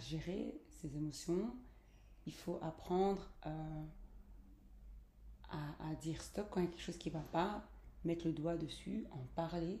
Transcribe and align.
gérer 0.00 0.60
ses 0.80 0.96
émotions. 0.96 1.54
Il 2.26 2.34
faut 2.34 2.58
apprendre 2.62 3.30
euh, 3.46 3.84
à, 5.50 5.94
dire 5.96 6.20
stop 6.22 6.48
quand 6.50 6.60
il 6.60 6.64
y 6.64 6.66
a 6.66 6.70
quelque 6.70 6.82
chose 6.82 6.98
qui 6.98 7.08
ne 7.08 7.14
va 7.14 7.24
pas, 7.32 7.64
mettre 8.04 8.26
le 8.26 8.32
doigt 8.32 8.56
dessus, 8.56 9.06
en 9.12 9.24
parler. 9.34 9.80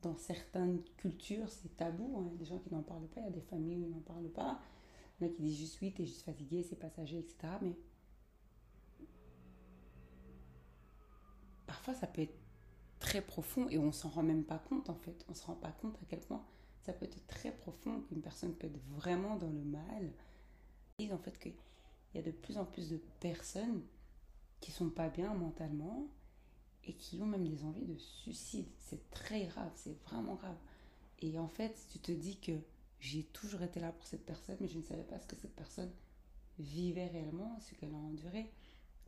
Dans 0.00 0.16
certaines 0.16 0.82
cultures, 0.96 1.48
c'est 1.48 1.76
tabou. 1.76 2.16
Hein. 2.16 2.22
Il 2.26 2.32
y 2.32 2.34
a 2.34 2.38
des 2.38 2.44
gens 2.44 2.58
qui 2.58 2.72
n'en 2.72 2.82
parlent 2.82 3.08
pas, 3.08 3.20
il 3.20 3.24
y 3.24 3.28
a 3.28 3.32
des 3.32 3.40
familles 3.40 3.78
où 3.78 3.82
ils 3.82 3.90
n'en 3.90 4.00
parlent 4.00 4.30
pas. 4.30 4.60
Il 5.20 5.26
y 5.26 5.28
en 5.28 5.32
a 5.32 5.34
qui 5.34 5.42
disent 5.42 5.58
juste 5.58 5.80
oui, 5.82 5.92
t'es 5.92 6.06
juste 6.06 6.22
fatigué, 6.22 6.62
c'est 6.62 6.78
passager, 6.78 7.18
etc. 7.18 7.36
Mais 7.62 7.76
parfois, 11.66 11.94
ça 11.94 12.06
peut 12.06 12.22
être 12.22 12.38
très 13.00 13.20
profond 13.20 13.68
et 13.68 13.78
on 13.78 13.90
s'en 13.90 14.08
rend 14.08 14.22
même 14.22 14.44
pas 14.44 14.58
compte 14.58 14.88
en 14.88 14.94
fait. 14.94 15.24
On 15.28 15.34
se 15.34 15.44
rend 15.44 15.54
pas 15.54 15.72
compte 15.72 15.96
à 15.96 16.04
quel 16.08 16.20
point 16.20 16.44
ça 16.88 16.94
peut 16.94 17.04
être 17.04 17.26
très 17.26 17.52
profond, 17.52 18.00
qu'une 18.08 18.22
personne 18.22 18.54
peut 18.54 18.66
être 18.66 18.80
vraiment 18.96 19.36
dans 19.36 19.50
le 19.50 19.62
mal. 19.62 20.10
Ils 20.98 21.12
en 21.12 21.18
fait 21.18 21.38
qu'il 21.38 21.52
y 22.14 22.18
a 22.18 22.22
de 22.22 22.30
plus 22.30 22.56
en 22.56 22.64
plus 22.64 22.88
de 22.88 22.96
personnes 23.20 23.82
qui 24.60 24.70
sont 24.70 24.88
pas 24.88 25.10
bien 25.10 25.34
mentalement 25.34 26.08
et 26.84 26.94
qui 26.94 27.20
ont 27.20 27.26
même 27.26 27.46
des 27.46 27.62
envies 27.62 27.84
de 27.84 27.98
suicide. 27.98 28.68
C'est 28.78 29.10
très 29.10 29.44
grave, 29.44 29.70
c'est 29.74 30.02
vraiment 30.04 30.36
grave. 30.36 30.56
Et 31.20 31.38
en 31.38 31.48
fait, 31.48 31.76
tu 31.92 31.98
te 31.98 32.10
dis 32.10 32.38
que 32.40 32.52
j'ai 33.00 33.24
toujours 33.24 33.60
été 33.60 33.80
là 33.80 33.92
pour 33.92 34.06
cette 34.06 34.24
personne, 34.24 34.56
mais 34.58 34.68
je 34.68 34.78
ne 34.78 34.82
savais 34.82 35.04
pas 35.04 35.20
ce 35.20 35.26
que 35.26 35.36
cette 35.36 35.54
personne 35.54 35.92
vivait 36.58 37.08
réellement, 37.08 37.60
ce 37.60 37.74
qu'elle 37.74 37.92
a 37.92 37.98
enduré, 37.98 38.50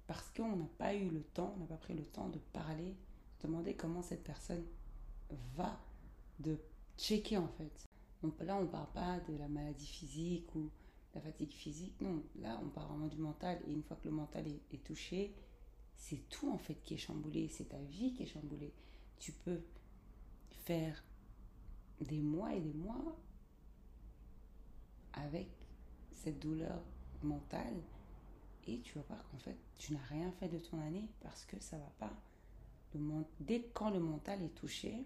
parce 0.06 0.28
qu'on 0.36 0.54
n'a 0.54 0.68
pas 0.76 0.94
eu 0.94 1.08
le 1.08 1.22
temps, 1.22 1.54
on 1.56 1.60
n'a 1.60 1.66
pas 1.66 1.78
pris 1.78 1.94
le 1.94 2.04
temps 2.04 2.28
de 2.28 2.40
parler, 2.52 2.94
de 3.40 3.46
demander 3.46 3.74
comment 3.74 4.02
cette 4.02 4.22
personne 4.22 4.66
va, 5.56 5.80
de 6.40 6.58
checker 7.00 7.38
en 7.38 7.48
fait. 7.48 7.88
là, 8.44 8.56
on 8.56 8.62
ne 8.62 8.66
parle 8.66 8.90
pas 8.92 9.20
de 9.20 9.36
la 9.36 9.48
maladie 9.48 9.86
physique 9.86 10.54
ou 10.54 10.70
la 11.14 11.20
fatigue 11.20 11.52
physique, 11.52 12.00
non. 12.00 12.22
Là, 12.40 12.60
on 12.62 12.68
parle 12.68 12.88
vraiment 12.88 13.08
du 13.08 13.18
mental. 13.18 13.60
Et 13.66 13.72
une 13.72 13.82
fois 13.82 13.96
que 13.96 14.08
le 14.08 14.14
mental 14.14 14.46
est, 14.46 14.84
touché, 14.84 15.34
c'est 15.96 16.28
tout 16.28 16.50
en 16.50 16.58
fait 16.58 16.80
qui 16.82 16.94
est 16.94 16.98
chamboulé. 16.98 17.48
C'est 17.48 17.70
ta 17.70 17.78
vie 17.78 18.12
qui 18.12 18.22
est 18.22 18.26
chamboulée. 18.26 18.72
Tu 19.18 19.32
peux 19.32 19.60
faire 20.64 21.02
des 22.00 22.20
mois 22.20 22.54
et 22.54 22.60
des 22.60 22.72
mois 22.72 23.16
avec 25.12 25.48
cette 26.12 26.38
douleur 26.38 26.80
mentale 27.22 27.82
et 28.66 28.80
tu 28.80 28.94
vas 28.94 29.04
voir 29.08 29.28
qu'en 29.28 29.38
fait 29.38 29.56
tu 29.76 29.92
n'as 29.92 30.04
rien 30.08 30.30
fait 30.32 30.48
de 30.48 30.58
ton 30.58 30.78
année 30.80 31.10
parce 31.20 31.44
que 31.44 31.58
ça 31.60 31.76
va 31.76 31.90
pas. 31.98 32.12
Dès 33.40 33.62
quand 33.74 33.90
le 33.90 34.00
mental 34.00 34.42
est 34.42 34.54
touché, 34.54 35.04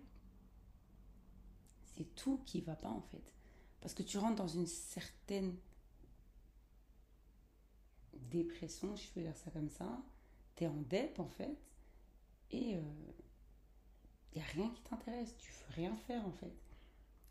c'est 1.96 2.14
tout 2.14 2.40
qui 2.44 2.60
va 2.60 2.76
pas 2.76 2.90
en 2.90 3.02
fait. 3.02 3.32
Parce 3.80 3.94
que 3.94 4.02
tu 4.02 4.18
rentres 4.18 4.36
dans 4.36 4.48
une 4.48 4.66
certaine 4.66 5.56
dépression, 8.14 8.96
si 8.96 9.06
je 9.06 9.12
peux 9.12 9.20
dire 9.20 9.36
ça 9.36 9.50
comme 9.50 9.68
ça. 9.68 10.02
Tu 10.56 10.64
es 10.64 10.66
en 10.66 10.82
dep 10.82 11.18
en 11.18 11.28
fait. 11.28 11.56
Et 12.50 12.70
il 12.70 12.76
euh, 12.76 12.82
n'y 14.34 14.42
a 14.42 14.44
rien 14.46 14.70
qui 14.70 14.82
t'intéresse. 14.82 15.36
Tu 15.38 15.52
veux 15.52 15.74
rien 15.74 15.96
faire 15.96 16.26
en 16.26 16.32
fait. 16.32 16.52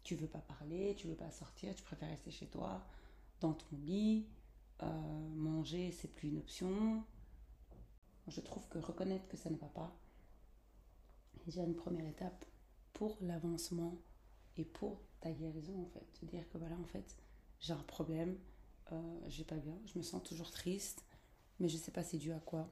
Tu 0.04 0.16
veux 0.16 0.28
pas 0.28 0.40
parler, 0.40 0.96
tu 0.96 1.08
veux 1.08 1.16
pas 1.16 1.32
sortir, 1.32 1.74
tu 1.76 1.84
préfères 1.84 2.10
rester 2.10 2.32
chez 2.32 2.48
toi, 2.48 2.86
dans 3.40 3.54
ton 3.54 3.78
lit. 3.78 4.28
Euh, 4.82 5.30
manger, 5.36 5.92
c'est 5.92 6.10
plus 6.10 6.30
une 6.30 6.38
option. 6.40 7.04
Je 8.28 8.42
trouve 8.42 8.68
que 8.70 8.80
reconnaître 8.80 9.28
que 9.28 9.38
ça 9.38 9.50
ne 9.50 9.56
va 9.56 9.68
pas 9.68 9.96
est 11.36 11.46
déjà 11.46 11.64
une 11.64 11.76
première 11.76 12.08
étape 12.08 12.46
pour 12.94 13.18
l'avancement 13.22 13.98
et 14.58 14.66
pour 14.66 15.02
ta 15.20 15.32
guérison 15.32 15.82
en 15.82 15.86
fait. 15.88 16.06
Te 16.20 16.26
dire 16.26 16.48
que 16.50 16.58
voilà, 16.58 16.76
en 16.78 16.86
fait, 16.86 17.16
j'ai 17.60 17.74
un 17.74 17.84
problème, 17.84 18.38
euh, 18.92 19.20
je 19.28 19.40
vais 19.40 19.44
pas 19.46 19.58
bien, 19.58 19.78
je 19.86 19.98
me 19.98 20.04
sens 20.04 20.24
toujours 20.24 20.52
triste, 20.52 21.04
mais 21.60 21.68
je 21.68 21.78
sais 21.78 21.92
pas 21.92 22.04
c'est 22.04 22.18
dû 22.18 22.32
à 22.32 22.40
quoi. 22.40 22.70